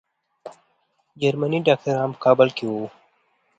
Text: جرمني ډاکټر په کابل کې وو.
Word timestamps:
جرمني 1.21 1.59
ډاکټر 1.67 1.95
په 2.13 2.17
کابل 2.25 2.49
کې 2.57 2.65
وو. 2.71 2.85